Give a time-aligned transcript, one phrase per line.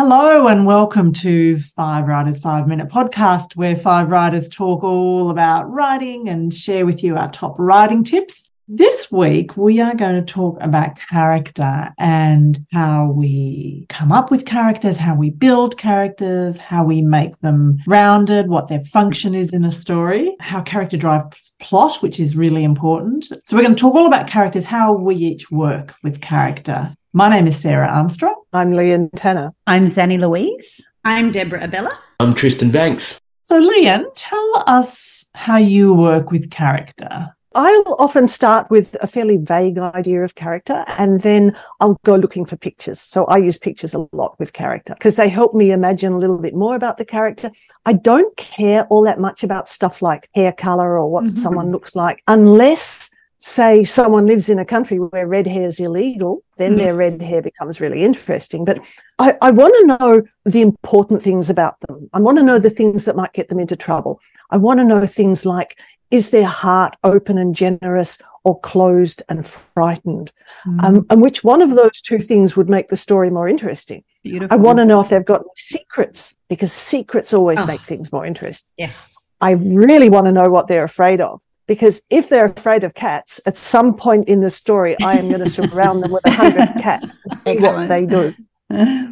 [0.00, 5.68] Hello and welcome to Five Writers Five Minute Podcast, where five writers talk all about
[5.68, 8.52] writing and share with you our top writing tips.
[8.68, 14.46] This week, we are going to talk about character and how we come up with
[14.46, 19.64] characters, how we build characters, how we make them rounded, what their function is in
[19.64, 23.24] a story, how character drives plot, which is really important.
[23.24, 26.94] So, we're going to talk all about characters, how we each work with character.
[27.14, 28.42] My name is Sarah Armstrong.
[28.52, 29.54] I'm Lian Tanner.
[29.66, 30.86] I'm Zanni Louise.
[31.06, 31.96] I'm Deborah Abela.
[32.20, 33.18] I'm Tristan Bancks.
[33.44, 37.34] So, Lian, tell us how you work with character.
[37.54, 42.44] I'll often start with a fairly vague idea of character and then I'll go looking
[42.44, 43.00] for pictures.
[43.00, 46.36] So I use pictures a lot with character because they help me imagine a little
[46.36, 47.50] bit more about the character.
[47.86, 51.38] I don't care all that much about stuff like hair color or what mm-hmm.
[51.38, 56.42] someone looks like unless say someone lives in a country where red hair is illegal,
[56.56, 56.88] then yes.
[56.88, 58.64] their red hair becomes really interesting.
[58.64, 58.84] But
[59.18, 62.10] I, I want to know the important things about them.
[62.12, 64.20] I want to know the things that might get them into trouble.
[64.50, 65.78] I want to know things like,
[66.10, 70.32] is their heart open and generous or closed and frightened?
[70.66, 70.82] Mm.
[70.82, 74.02] Um, and which one of those two things would make the story more interesting?
[74.24, 74.52] Beautiful.
[74.52, 77.66] I want to know if they've got secrets because secrets always oh.
[77.66, 78.68] make things more interesting.
[78.76, 79.14] Yes.
[79.40, 83.40] I really want to know what they're afraid of because if they're afraid of cats,
[83.46, 86.68] at some point in the story, I am going to surround them with a hundred
[86.80, 87.76] cats and see Excellent.
[87.76, 88.34] what they do.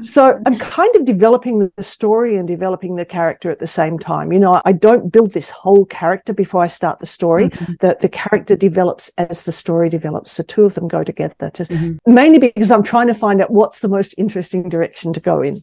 [0.00, 4.32] so I'm kind of developing the story and developing the character at the same time.
[4.32, 7.50] You know, I don't build this whole character before I start the story.
[7.50, 7.74] Mm-hmm.
[7.80, 10.36] The the character develops as the story develops.
[10.36, 11.50] The two of them go together.
[11.50, 12.14] To, mm-hmm.
[12.14, 15.54] Mainly because I'm trying to find out what's the most interesting direction to go in.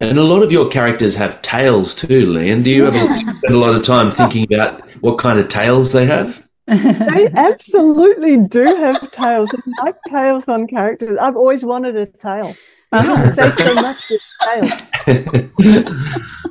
[0.00, 2.50] And a lot of your characters have tails too, Lee.
[2.50, 5.92] And do you ever spend a lot of time thinking about what kind of tails
[5.92, 6.46] they have?
[6.66, 9.52] they absolutely do have tails.
[9.54, 11.18] I like tails on characters.
[11.20, 12.54] I've always wanted a tail.
[12.92, 15.50] I say so much with tails.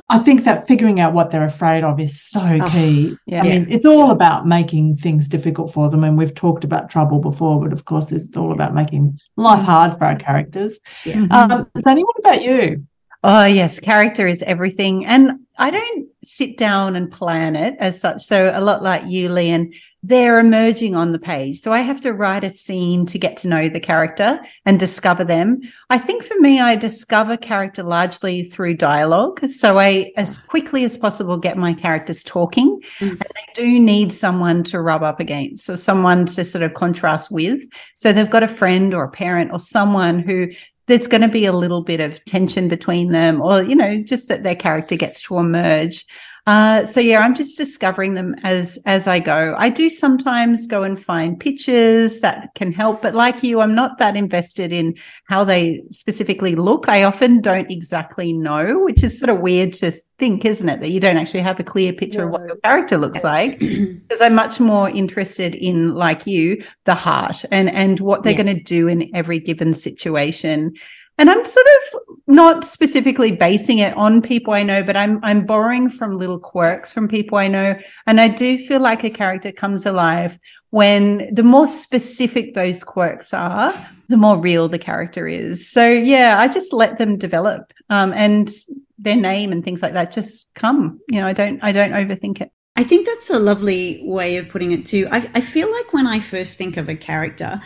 [0.08, 3.16] I think that figuring out what they're afraid of is so oh, key.
[3.26, 3.40] Yeah.
[3.40, 6.04] I mean, it's all about making things difficult for them.
[6.04, 9.98] And we've talked about trouble before, but of course, it's all about making life hard
[9.98, 10.78] for our characters.
[11.04, 11.26] Yeah.
[11.30, 12.86] Um, Zanni, what about you?
[13.22, 13.78] Oh, yes.
[13.78, 15.04] Character is everything.
[15.04, 18.22] And I don't sit down and plan it as such.
[18.22, 19.72] So, a lot like you, Lian,
[20.02, 21.60] they're emerging on the page.
[21.60, 25.22] So, I have to write a scene to get to know the character and discover
[25.22, 25.60] them.
[25.90, 29.46] I think for me, I discover character largely through dialogue.
[29.50, 32.80] So, I, as quickly as possible, get my characters talking.
[33.00, 33.10] Mm.
[33.10, 37.30] And they do need someone to rub up against, so someone to sort of contrast
[37.30, 37.62] with.
[37.96, 40.48] So, they've got a friend or a parent or someone who
[40.90, 44.28] there's going to be a little bit of tension between them or you know just
[44.28, 46.04] that their character gets to emerge
[46.50, 49.54] uh, so yeah i'm just discovering them as as i go.
[49.56, 53.98] I do sometimes go and find pictures that can help but like you i'm not
[53.98, 54.96] that invested in
[55.26, 56.88] how they specifically look.
[56.88, 60.90] I often don't exactly know which is sort of weird to think isn't it that
[60.90, 64.34] you don't actually have a clear picture of what your character looks like because i'm
[64.34, 68.42] much more interested in like you the heart and and what they're yeah.
[68.42, 70.74] going to do in every given situation
[71.20, 75.44] and I'm sort of not specifically basing it on people I know, but I'm I'm
[75.44, 77.78] borrowing from little quirks from people I know.
[78.06, 80.38] And I do feel like a character comes alive
[80.70, 83.74] when the more specific those quirks are,
[84.08, 85.70] the more real the character is.
[85.70, 87.74] So yeah, I just let them develop.
[87.90, 88.50] Um, and
[88.98, 91.00] their name and things like that just come.
[91.08, 92.50] You know, I don't I don't overthink it.
[92.76, 95.06] I think that's a lovely way of putting it too.
[95.10, 97.60] I, I feel like when I first think of a character,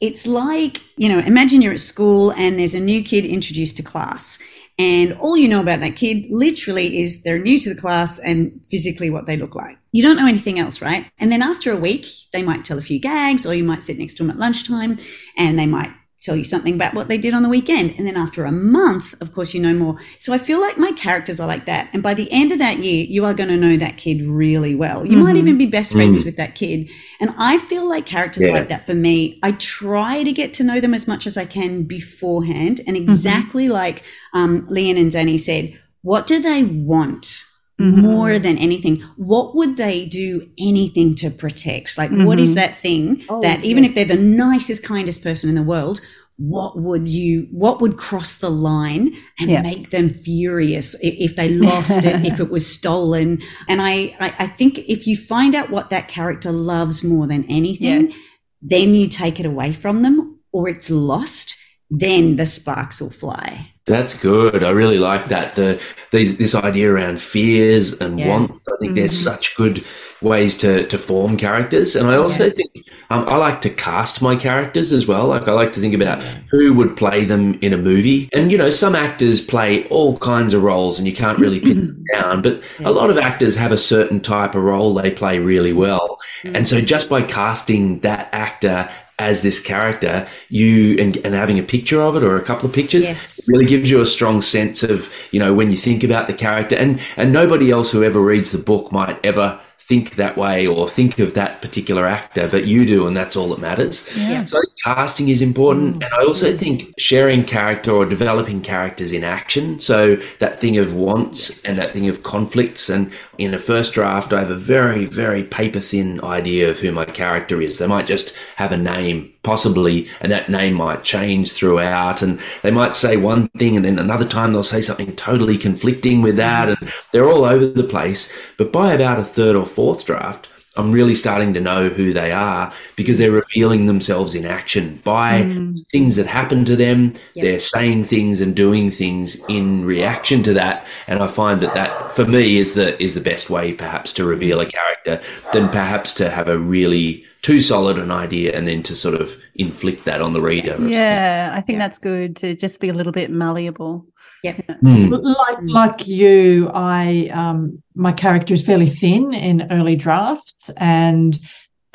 [0.00, 3.82] it's like, you know, imagine you're at school and there's a new kid introduced to
[3.82, 4.38] class.
[4.78, 8.60] And all you know about that kid literally is they're new to the class and
[8.68, 9.78] physically what they look like.
[9.92, 11.10] You don't know anything else, right?
[11.18, 13.98] And then after a week, they might tell a few gags, or you might sit
[13.98, 14.98] next to them at lunchtime
[15.38, 15.90] and they might
[16.26, 17.94] tell you something about what they did on the weekend.
[17.96, 19.98] And then after a month, of course, you know more.
[20.18, 21.88] So I feel like my characters are like that.
[21.92, 24.74] And by the end of that year, you are going to know that kid really
[24.74, 25.06] well.
[25.06, 25.22] You mm-hmm.
[25.22, 26.88] might even be best friends mm with that kid.
[27.20, 28.52] And I feel like characters yeah.
[28.52, 31.44] like that for me, I try to get to know them as much as I
[31.44, 32.80] can beforehand.
[32.86, 33.08] And mm-hmm.
[33.08, 33.74] exactly mm-hmm.
[33.74, 34.02] like
[34.32, 37.44] um, Lian and Danny said, what do they want?
[37.78, 38.00] Mm-hmm.
[38.00, 42.24] more than anything what would they do anything to protect like mm-hmm.
[42.24, 42.54] what is mm-hmm.
[42.54, 46.00] that thing oh, that even if they're the nicest kindest person in the world
[46.38, 49.60] what would you what would cross the line and yeah.
[49.60, 54.34] make them furious if, if they lost it if it was stolen and I, I,
[54.38, 58.38] I think if you find out what that character loves more than anything yes.
[58.60, 61.56] then you take it away from them or it's lost
[61.90, 63.68] then the sparks will fly.
[63.86, 64.64] That's good.
[64.64, 65.54] I really like that.
[65.54, 65.80] The,
[66.10, 68.28] these, this idea around fears and Yeah.
[68.30, 68.62] wants.
[68.68, 69.12] I think they're Mhm.
[69.12, 69.84] such good
[70.20, 71.94] ways to, to form characters.
[71.94, 72.50] And I also Yeah.
[72.50, 72.70] think
[73.10, 75.28] um, I like to cast my characters as well.
[75.28, 78.28] Like I like to think about who would play them in a movie.
[78.32, 81.76] And you know, some actors play all kinds of roles, and you can't really pin
[81.86, 82.42] them down.
[82.42, 86.18] But a lot of actors have a certain type of role they play really well.
[86.42, 91.62] And so just by casting that actor as this character, you and, and having a
[91.62, 93.48] picture of it or a couple of pictures Yes.
[93.48, 96.76] really gives you a strong sense of, you know, when you think about the character
[96.76, 100.88] and, and nobody else who ever reads the book might ever think that way or
[100.88, 104.08] think of that particular actor, but you do, and that's all that matters.
[104.16, 104.44] Yeah.
[104.44, 106.04] So casting is important, mm.
[106.04, 106.58] and I also mm.
[106.58, 109.78] think sharing character or developing characters in action.
[109.78, 112.88] So that thing of wants and that thing of conflicts.
[112.88, 116.90] And in a first draft, I have a very, very paper thin idea of who
[116.90, 117.78] my character is.
[117.78, 122.20] They might just have a name, possibly, and that name might change throughout.
[122.20, 126.20] And they might say one thing, and then another time they'll say something totally conflicting
[126.20, 128.30] with that, and they're all over the place.
[128.58, 132.32] But by about a third or fourth draft, I'm really starting to know who they
[132.32, 135.78] are because they're revealing themselves in action by hmm.
[135.90, 137.14] things that happen to them.
[137.34, 137.44] Yep.
[137.44, 142.12] They're saying things and doing things in reaction to that, and I find that that
[142.14, 145.22] for me is the is the best way perhaps to reveal a character
[145.52, 149.28] than perhaps to have a really too solid an idea and then to sort of
[149.54, 150.76] inflict that on the reader.
[150.80, 151.84] Yeah, I think Yeah.
[151.84, 153.94] that's good to just be a little bit malleable.
[154.42, 154.56] Yeah.
[154.80, 155.08] Hmm.
[155.44, 155.70] like Mm.
[155.82, 157.58] like you i um
[158.06, 161.38] my character is fairly thin in early drafts and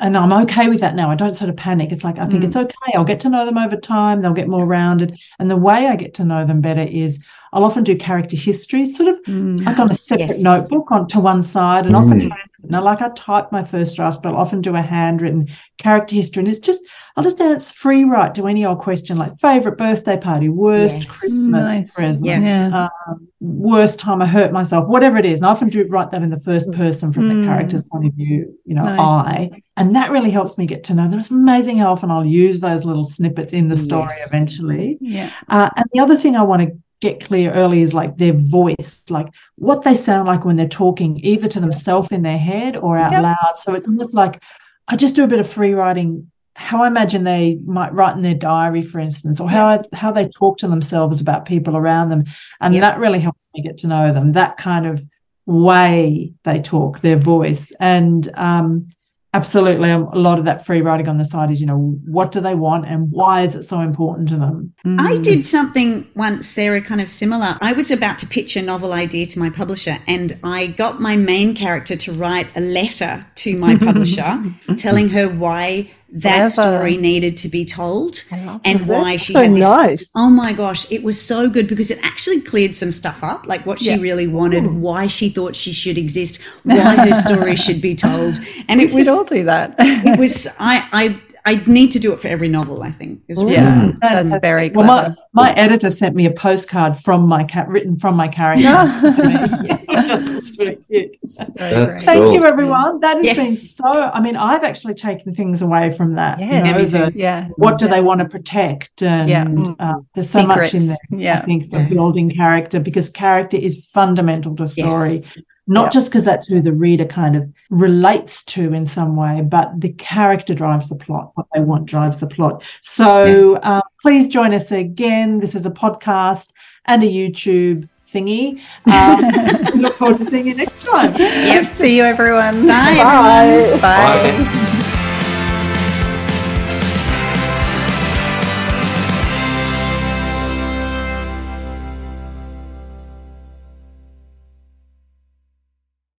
[0.00, 2.42] and i'm okay with that now i don't sort of panic it's like i think
[2.42, 2.46] Mm.
[2.48, 5.56] it's okay i'll get to know them over time they'll get more rounded and the
[5.68, 7.12] way i get to know them better is
[7.52, 9.64] i'll often do character history sort of Mm.
[9.66, 10.42] like on a separate Yes.
[10.50, 12.30] notebook onto one side and often Mm.
[12.30, 12.51] handwritten.
[12.76, 15.48] I like I type my first drafts, but I'll often do a handwritten
[15.78, 16.40] character history.
[16.40, 16.80] And it's just
[17.16, 21.20] I'll just answer free write to any old question like favorite birthday party, worst Yes.
[21.20, 21.92] Christmas Nice.
[21.92, 22.40] present, Yeah.
[22.40, 22.88] Yeah.
[23.08, 25.40] um, worst time I hurt myself, whatever it is.
[25.40, 27.40] And I often do write that in the first person from Mm.
[27.42, 28.98] the character's point of view, you know, Nice.
[29.00, 29.50] I.
[29.76, 31.18] And that really helps me get to know them.
[31.18, 34.28] It's amazing how often I'll use those little snippets in the story Yes.
[34.28, 34.96] eventually.
[35.02, 35.28] Yeah.
[35.50, 39.02] Uh, and the other thing I want to get clear early is like their voice,
[39.10, 39.26] like
[39.56, 43.12] what they sound like when they're talking, either to themselves in their head or out
[43.12, 43.22] Yep.
[43.22, 43.56] loud.
[43.56, 44.42] So it's almost like
[44.88, 48.22] I just do a bit of free writing, how I imagine they might write in
[48.22, 52.08] their diary, for instance, or how I, how they talk to themselves about people around
[52.10, 52.24] them,
[52.60, 52.80] and Yep.
[52.82, 54.32] that really helps me get to know them.
[54.32, 55.04] That kind of
[55.44, 58.88] way they talk, their voice, and um,
[59.34, 62.40] absolutely a lot of that free writing on the side is, you know, what do
[62.40, 64.72] they want and why is it so important to them?
[64.84, 65.22] I Mm.
[65.22, 67.56] did something once, Sarah, kind of similar.
[67.60, 71.16] I was about to pitch a novel idea to my publisher, and I got my
[71.16, 74.42] main character to write a letter to my publisher
[74.76, 76.78] telling her why that Clever.
[76.78, 78.86] story needed to be told and that.
[78.86, 79.64] why That's she so had this.
[79.70, 80.10] nice.
[80.14, 83.64] Oh my gosh, it was so good because it actually cleared some stuff up, like
[83.66, 84.00] what she Yeah.
[84.00, 88.38] really wanted, why she thought she should exist, why her story should be told,
[88.68, 89.74] and We it was should all do that.
[89.78, 92.82] it was I I I need to do it for every novel.
[92.82, 93.22] I think.
[93.28, 93.80] It's really yeah, mm.
[93.80, 93.98] fun.
[94.00, 94.42] that's Fantastic.
[94.42, 95.16] very Well, clever.
[95.32, 98.62] my, my editor sent me a postcard from my cat, written from my character.
[98.62, 102.04] Yes, it's really That's.
[102.04, 102.32] Thank Cool.
[102.34, 103.00] you, everyone.
[103.00, 103.36] That has Yes.
[103.38, 103.90] been so.
[104.02, 106.40] I mean, I've actually taken things away from that.
[106.40, 107.48] you Yeah, know, the- yeah.
[107.56, 107.90] what do Yeah.
[107.92, 109.02] they want to protect?
[109.02, 109.46] And Yeah.
[109.78, 110.96] uh, there's so much in there.
[111.10, 111.38] Yeah.
[111.42, 111.88] I think for Yeah.
[111.88, 114.72] building character because character is fundamental to Yes.
[114.72, 115.22] story.
[115.68, 115.90] Not Yeah.
[115.90, 119.90] just because that's who the reader kind of relates to in some way, but the
[119.90, 121.30] character drives the plot.
[121.34, 122.62] What they want drives the plot.
[122.80, 125.38] So um, please join us again.
[125.38, 126.52] This is a podcast
[126.86, 128.60] and a YouTube thingy.
[128.86, 131.14] Um, look forward to seeing you next time.
[131.14, 131.72] Yep.
[131.72, 132.66] See you, everyone.
[132.66, 132.96] Bye.
[132.96, 133.78] Bye.
[133.80, 134.44] Bye.
[134.44, 134.68] Bye.